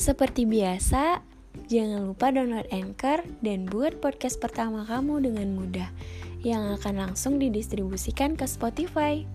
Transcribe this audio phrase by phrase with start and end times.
[0.00, 1.20] Seperti biasa,
[1.68, 5.92] jangan lupa download Anchor dan buat podcast pertama kamu dengan mudah
[6.40, 9.28] yang akan langsung didistribusikan ke Spotify.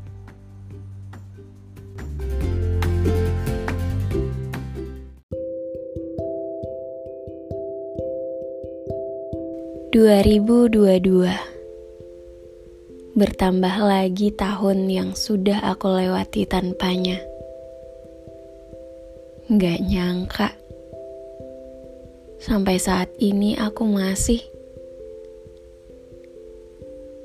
[9.94, 11.30] ...2022
[13.14, 17.22] Bertambah lagi tahun yang sudah aku lewati tanpanya
[19.46, 20.65] Gak nyangka.
[22.46, 24.38] Sampai saat ini aku masih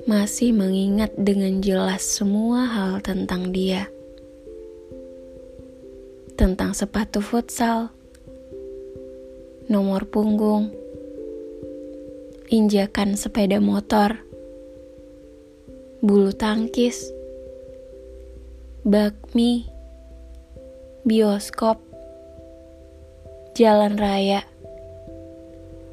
[0.09, 3.85] masih mengingat dengan jelas semua hal tentang dia.
[6.33, 7.93] Tentang sepatu futsal,
[9.69, 10.73] nomor punggung,
[12.49, 14.17] injakan sepeda motor,
[16.01, 17.13] bulu tangkis,
[18.81, 19.69] bakmi,
[21.05, 21.77] bioskop,
[23.53, 24.49] jalan raya,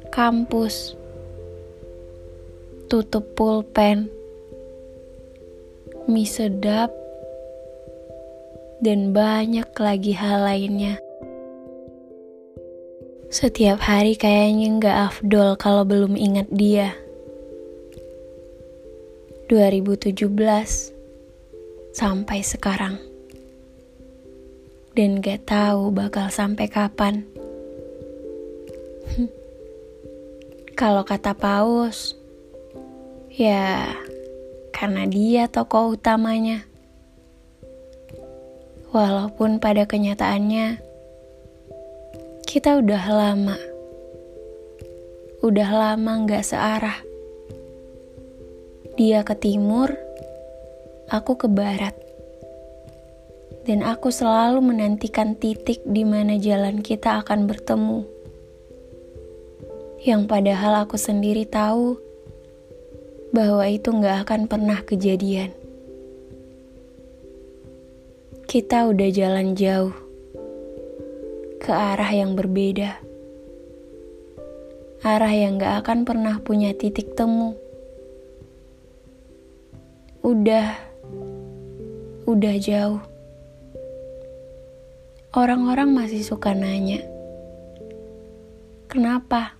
[0.09, 0.97] kampus,
[2.89, 4.09] tutup pulpen,
[6.09, 6.89] mie sedap,
[8.81, 10.97] dan banyak lagi hal lainnya.
[13.29, 16.97] Setiap hari kayaknya nggak afdol kalau belum ingat dia.
[19.49, 20.93] 2017
[21.93, 23.01] sampai sekarang.
[24.93, 27.25] Dan gak tahu bakal sampai kapan.
[30.79, 32.15] Kalau kata Paus,
[33.27, 33.83] ya
[34.71, 36.63] karena dia tokoh utamanya.
[38.95, 40.79] Walaupun pada kenyataannya
[42.47, 43.59] kita udah lama,
[45.43, 47.03] udah lama gak searah.
[48.95, 49.91] Dia ke timur,
[51.11, 51.99] aku ke barat.
[53.67, 58.18] Dan aku selalu menantikan titik di mana jalan kita akan bertemu
[59.99, 61.99] yang padahal aku sendiri tahu
[63.35, 65.51] bahwa itu nggak akan pernah kejadian.
[68.47, 69.91] Kita udah jalan jauh
[71.59, 72.97] ke arah yang berbeda,
[75.03, 77.53] arah yang gak akan pernah punya titik temu.
[80.25, 80.73] Udah,
[82.25, 83.03] udah jauh.
[85.35, 87.05] Orang-orang masih suka nanya,
[88.89, 89.58] "Kenapa?"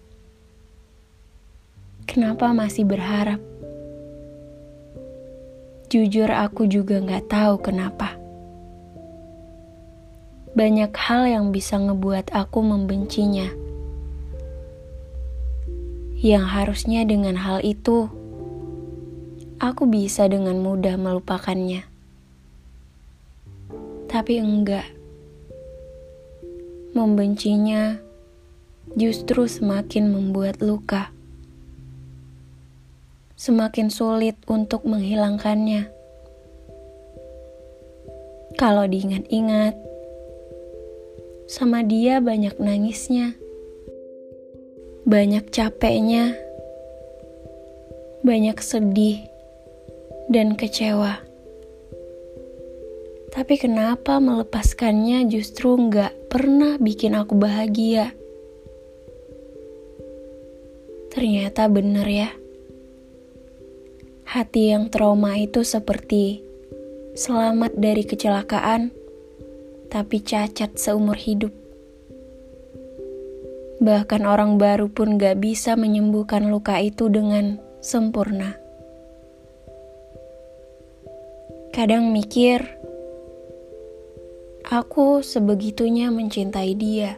[2.20, 3.40] Kenapa masih berharap?
[5.88, 8.20] Jujur aku juga gak tahu kenapa.
[10.52, 13.48] Banyak hal yang bisa ngebuat aku membencinya.
[16.20, 18.12] Yang harusnya dengan hal itu,
[19.64, 21.88] aku bisa dengan mudah melupakannya.
[24.12, 24.92] Tapi enggak.
[26.92, 27.96] Membencinya
[29.00, 31.16] justru semakin membuat luka
[33.40, 35.88] semakin sulit untuk menghilangkannya.
[38.60, 39.80] Kalau diingat-ingat,
[41.48, 43.40] sama dia banyak nangisnya,
[45.08, 46.36] banyak capeknya,
[48.28, 49.24] banyak sedih,
[50.28, 51.24] dan kecewa.
[53.32, 58.12] Tapi kenapa melepaskannya justru nggak pernah bikin aku bahagia?
[61.16, 62.30] Ternyata bener ya.
[64.30, 66.46] Hati yang trauma itu seperti
[67.18, 68.94] selamat dari kecelakaan,
[69.90, 71.50] tapi cacat seumur hidup.
[73.82, 78.54] Bahkan orang baru pun gak bisa menyembuhkan luka itu dengan sempurna.
[81.74, 82.70] Kadang mikir,
[84.70, 87.18] aku sebegitunya mencintai dia.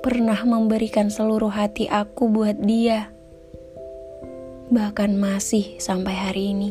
[0.00, 3.12] Pernah memberikan seluruh hati aku buat dia
[4.66, 6.70] bahkan masih sampai hari ini.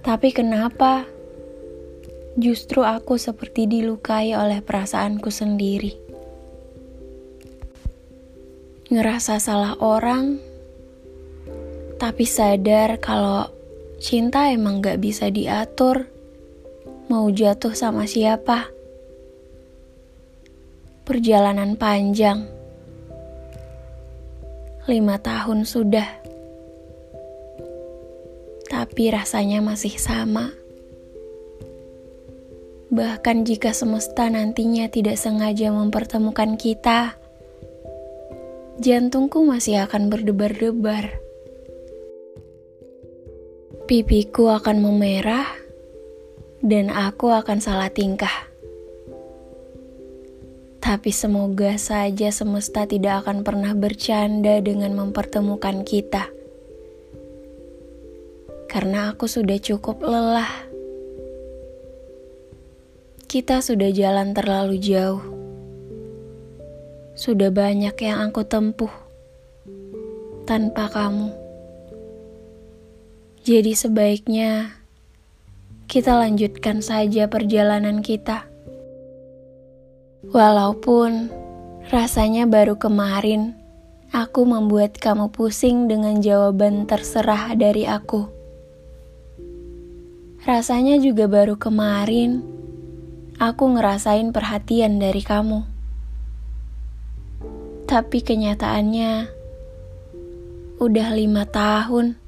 [0.00, 1.04] Tapi kenapa
[2.38, 5.98] justru aku seperti dilukai oleh perasaanku sendiri?
[8.86, 10.38] Ngerasa salah orang,
[11.98, 13.50] tapi sadar kalau
[13.98, 16.06] cinta emang gak bisa diatur,
[17.10, 18.70] mau jatuh sama siapa.
[21.02, 22.55] Perjalanan panjang
[24.86, 26.06] Lima tahun sudah,
[28.70, 30.54] tapi rasanya masih sama.
[32.94, 37.18] Bahkan jika semesta nantinya tidak sengaja mempertemukan kita,
[38.78, 41.18] jantungku masih akan berdebar-debar.
[43.90, 45.50] Pipiku akan memerah,
[46.62, 48.46] dan aku akan salah tingkah.
[50.86, 56.30] Tapi semoga saja semesta tidak akan pernah bercanda dengan mempertemukan kita.
[58.70, 60.46] Karena aku sudah cukup lelah.
[63.26, 65.26] Kita sudah jalan terlalu jauh.
[67.18, 68.94] Sudah banyak yang aku tempuh
[70.46, 71.34] tanpa kamu.
[73.42, 74.70] Jadi sebaiknya
[75.90, 78.54] kita lanjutkan saja perjalanan kita.
[80.34, 81.30] Walaupun
[81.86, 83.54] rasanya baru kemarin
[84.10, 88.26] aku membuat kamu pusing dengan jawaban terserah dari aku.
[90.42, 92.42] Rasanya juga baru kemarin
[93.38, 95.62] aku ngerasain perhatian dari kamu.
[97.86, 99.30] Tapi kenyataannya
[100.82, 102.18] udah lima tahun.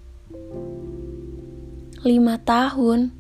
[2.06, 3.10] Lima tahun.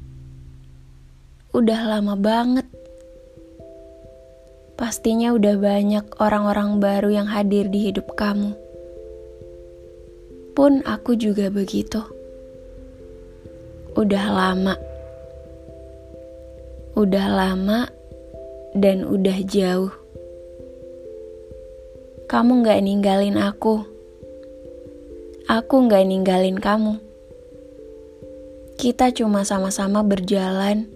[1.50, 2.77] Udah lama banget.
[4.78, 8.54] Pastinya udah banyak orang-orang baru yang hadir di hidup kamu.
[10.54, 11.98] Pun aku juga begitu.
[13.98, 14.78] Udah lama.
[16.94, 17.90] Udah lama
[18.70, 19.90] dan udah jauh.
[22.30, 23.82] Kamu gak ninggalin aku.
[25.50, 27.02] Aku gak ninggalin kamu.
[28.78, 30.86] Kita cuma sama-sama berjalan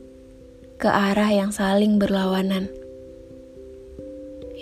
[0.79, 2.70] ke arah yang saling berlawanan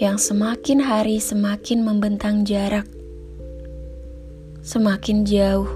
[0.00, 2.88] yang semakin hari semakin membentang jarak,
[4.64, 5.69] semakin jauh.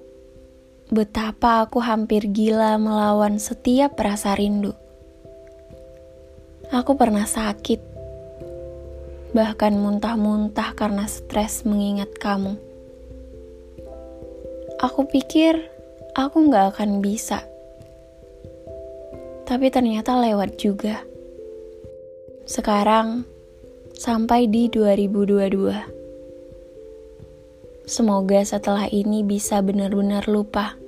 [0.95, 4.79] betapa aku hampir gila melawan setiap rasa rindu.
[6.71, 7.94] Aku pernah sakit
[9.35, 12.55] bahkan muntah-muntah karena stres mengingat kamu.
[14.79, 15.59] Aku pikir
[16.15, 17.43] aku gak akan bisa,
[19.43, 21.03] tapi ternyata lewat juga.
[22.47, 23.27] Sekarang
[23.99, 25.95] sampai di 2022.
[27.85, 30.79] Semoga setelah ini bisa benar-benar lupa.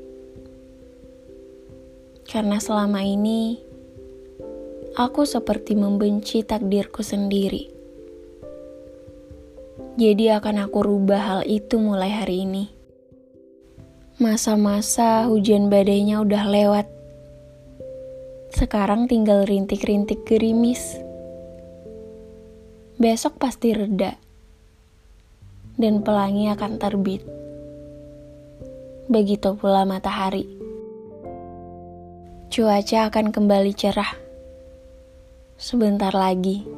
[2.24, 3.60] Karena selama ini
[4.96, 7.75] aku seperti membenci takdirku sendiri.
[9.96, 12.68] Jadi akan aku rubah hal itu mulai hari ini.
[14.20, 16.84] Masa-masa hujan badainya udah lewat.
[18.52, 21.00] Sekarang tinggal rintik-rintik gerimis.
[23.00, 24.20] Besok pasti reda.
[25.80, 27.24] Dan pelangi akan terbit.
[29.08, 30.44] Begitu pula matahari.
[32.52, 34.12] Cuaca akan kembali cerah.
[35.56, 36.68] Sebentar lagi.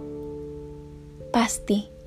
[1.34, 1.97] Pasti.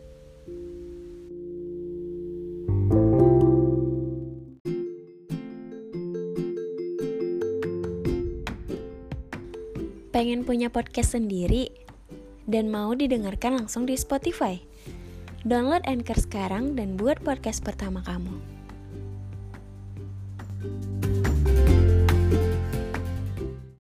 [10.12, 11.72] Pengen punya podcast sendiri
[12.44, 14.60] dan mau didengarkan langsung di Spotify?
[15.48, 18.51] Download Anchor sekarang dan buat podcast pertama kamu.